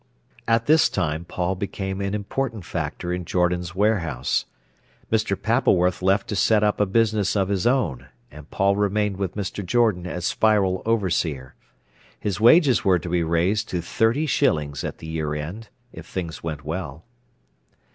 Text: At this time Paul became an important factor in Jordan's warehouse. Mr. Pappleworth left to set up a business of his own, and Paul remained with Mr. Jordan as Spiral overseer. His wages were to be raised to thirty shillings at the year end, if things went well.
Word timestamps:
At 0.47 0.65
this 0.65 0.89
time 0.89 1.25
Paul 1.25 1.53
became 1.53 2.01
an 2.01 2.15
important 2.15 2.65
factor 2.65 3.13
in 3.13 3.23
Jordan's 3.23 3.75
warehouse. 3.75 4.45
Mr. 5.11 5.39
Pappleworth 5.39 6.01
left 6.01 6.27
to 6.29 6.35
set 6.35 6.63
up 6.63 6.81
a 6.81 6.87
business 6.87 7.35
of 7.35 7.49
his 7.49 7.67
own, 7.67 8.07
and 8.31 8.49
Paul 8.49 8.75
remained 8.75 9.17
with 9.17 9.35
Mr. 9.35 9.63
Jordan 9.63 10.07
as 10.07 10.25
Spiral 10.25 10.81
overseer. 10.87 11.53
His 12.19 12.39
wages 12.41 12.83
were 12.83 12.97
to 12.97 13.09
be 13.09 13.21
raised 13.21 13.69
to 13.69 13.79
thirty 13.83 14.25
shillings 14.25 14.83
at 14.83 14.97
the 14.97 15.07
year 15.07 15.35
end, 15.35 15.69
if 15.93 16.07
things 16.07 16.41
went 16.41 16.65
well. 16.65 17.05